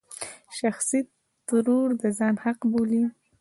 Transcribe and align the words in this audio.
شخصيتي 0.59 1.13
ترور 1.47 1.87
د 2.01 2.03
ځان 2.17 2.35
حق 2.43 2.59
بولي. 2.71 3.03